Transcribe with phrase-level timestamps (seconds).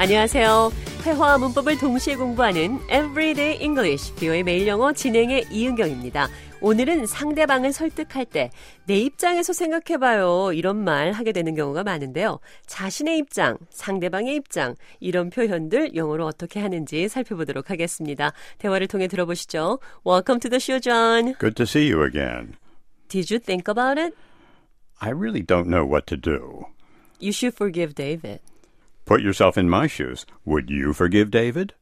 [0.00, 0.72] 안녕하세요.
[1.04, 6.26] 회화와 문법을 동시에 공부하는 Everyday English, 비오의 매일 영어 진행의 이은경입니다.
[6.62, 8.50] 오늘은 상대방을 설득할 때
[8.86, 10.54] 내 입장에서 생각해봐요.
[10.54, 12.40] 이런 말 하게 되는 경우가 많은데요.
[12.66, 18.32] 자신의 입장, 상대방의 입장, 이런 표현들 영어로 어떻게 하는지 살펴보도록 하겠습니다.
[18.56, 19.80] 대화를 통해 들어보시죠.
[20.06, 21.34] Welcome to the show, John.
[21.38, 22.54] Good to see you again.
[23.08, 24.16] Did you think about it?
[24.98, 26.64] I really don't know what to do.
[27.20, 28.40] You should forgive David.
[29.10, 30.24] Put yourself in my shoes.
[30.46, 31.74] Would you forgive David?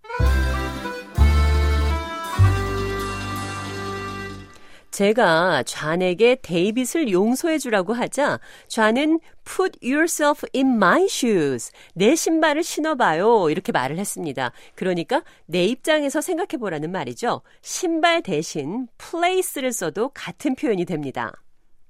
[4.90, 11.70] 제가 좌에게 데이빗을 용서해 주라고 하자 좌는 put yourself in my shoes.
[11.92, 13.50] 내 신발을 신어봐요.
[13.50, 14.52] 이렇게 말을 했습니다.
[14.74, 17.42] 그러니까 내 입장에서 생각해 보라는 말이죠.
[17.60, 21.32] 신발 대신 place를 써도 같은 표현이 됩니다.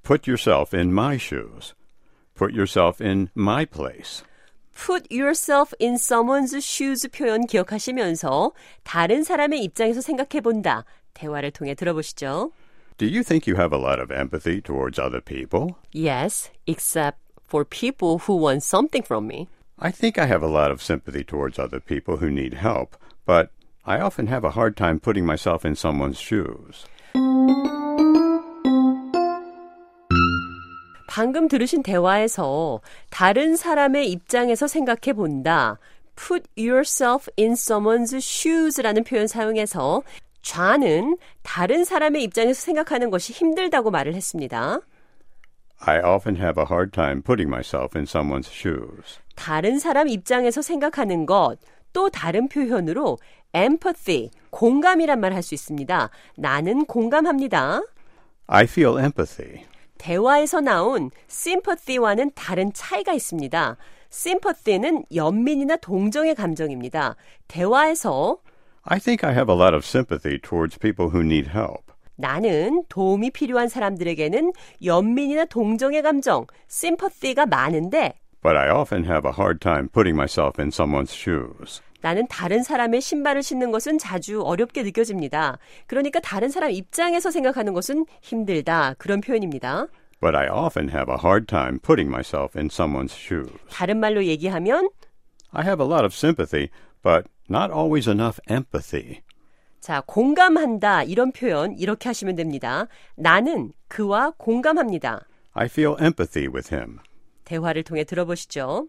[0.03, 1.77] Put yourself in my shoes.
[2.35, 4.25] Put yourself in my place.
[4.78, 8.52] put yourself in someone's shoes 표현 기억하시면서
[8.84, 10.86] 다른 사람의 입장에서 생각해 본다.
[11.14, 12.52] 대화를 통해 들어보시죠.
[12.98, 15.78] Do you think you have a lot of empathy towards other people?
[15.94, 17.18] Yes, except
[17.48, 19.48] for people who want something from me.
[19.80, 22.96] I think I have a lot of sympathy towards other people who need help,
[23.26, 23.50] but
[23.86, 26.86] I often have a hard time putting myself in someone's shoes.
[31.19, 32.81] 방금 들으신 대화에서
[33.11, 35.77] 다른 사람의 입장에서 생각해 본다.
[36.15, 40.05] put yourself in someone's shoes라는 표현 사용해서
[40.43, 44.79] 좌는 다른 사람의 입장에서 생각하는 것이 힘들다고 말을 했습니다.
[45.81, 49.19] I often have a hard time putting myself in someone's shoes.
[49.35, 51.57] 다른 사람 입장에서 생각하는 것,
[51.93, 53.19] 또 다른 표현으로
[53.53, 56.11] empathy, 공감이란 말 할 수 있습니다.
[56.37, 57.83] 나는 공감합니다.
[58.47, 59.67] I feel empathy.
[59.99, 63.77] 대화에서 나온 sympathy와는 다른 차이가 있습니다.
[64.11, 67.17] sympathy는 연민이나 동정의 감정입니다.
[67.49, 68.39] 대화에서
[68.85, 71.83] I think I have a lot of sympathy towards people who need help.
[72.17, 74.53] 나는 도움이 필요한 사람들에게는
[74.85, 80.69] 연민이나 동정의 감정, sympathy가 많은데 But I often have a hard time putting myself in
[80.69, 81.83] someone's shoes.
[82.01, 85.59] 나는 다른 사람의 신발을 신는 것은 자주 어렵게 느껴집니다.
[85.87, 88.95] 그러니까 다른 사람 입장에서 생각하는 것은 힘들다.
[88.99, 89.87] 그런 표현입니다.
[90.21, 93.53] But I often have a hard time putting myself in someone's shoes.
[93.71, 94.91] 다른 말로 얘기하면
[95.51, 96.69] I have a lot of sympathy,
[97.03, 99.23] but not always enough empathy.
[99.81, 101.05] 자, 공감한다.
[101.05, 102.87] 이런 표현 이렇게 하시면 됩니다.
[103.17, 105.27] 나는 그와 공감합니다.
[105.53, 106.99] I feel empathy with him.
[107.45, 108.89] 대화를 통해 들어보시죠.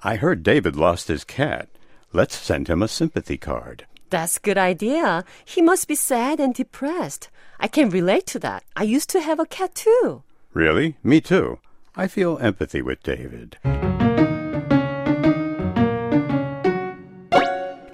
[0.00, 1.68] I heard David lost his cat.
[2.12, 3.84] Let's send him a sympathy card.
[4.08, 5.24] That's a good idea.
[5.44, 7.28] He must be sad and depressed.
[7.60, 8.64] I can relate to that.
[8.74, 10.22] I used to have a cat too.
[10.54, 10.96] Really?
[11.04, 11.58] Me too.
[11.94, 13.58] I feel empathy with David.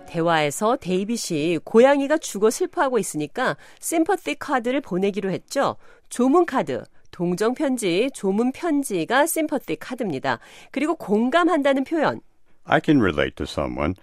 [0.07, 5.75] 대화에서 데이빗이 고양이가 죽어 슬퍼하고 있으니까 심퍼티 카드를 보내기로 했죠.
[6.09, 10.39] 조문 카드, 동정 편지, 조문 편지가 심퍼티 카드입니다.
[10.71, 12.21] 그리고 공감한다는 표현.
[12.65, 13.95] I can relate to someone.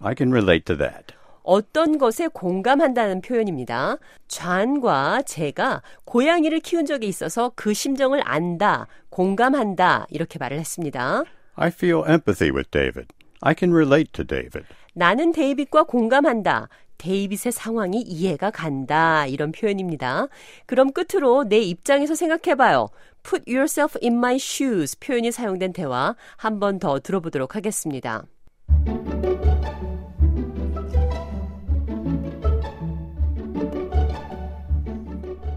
[0.00, 1.14] I can relate to that.
[1.42, 3.96] 어떤 것에 공감한다는 표현입니다.
[4.28, 11.24] 좌과 제가 고양이를 키운 적이 있어서 그 심정을 안다, 공감한다 이렇게 말을 했습니다.
[11.54, 13.08] I feel empathy with David.
[13.40, 14.64] I can relate to David.
[14.94, 16.68] 나는 데이빗과 공감한다.
[17.00, 19.26] 데이빗의 상황이 이해가 간다.
[19.26, 20.28] 이런 표현입니다.
[20.66, 22.88] 그럼 끝으로 내 입장에서 생각해봐요.
[23.22, 28.24] Put yourself in my shoes 표현이 사용된 대화 한 번 더 들어보도록 하겠습니다.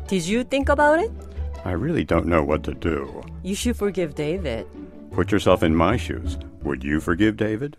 [0.08, 1.12] Did you think about it?
[1.66, 3.22] I really don't know what to do.
[3.44, 4.68] You should forgive David.
[5.12, 6.38] Put yourself in my shoes.
[6.64, 7.78] Would you forgive David?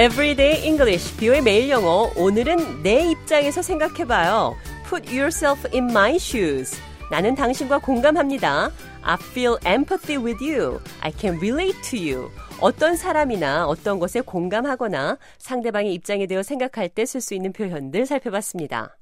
[0.00, 2.10] Everyday English, 비오의 매일 영어.
[2.16, 4.56] 오늘은 내 입장에서 생각해봐요.
[4.88, 6.74] Put yourself in my shoes.
[7.10, 8.70] 나는 당신과 공감합니다.
[9.02, 10.80] I feel empathy with you.
[11.02, 12.30] I can relate to you.
[12.62, 18.96] 어떤 사람이나 어떤 것에 공감하거나 상대방의 입장에 대해 생각할 때 쓸 수 있는 표현들 살펴봤습니다.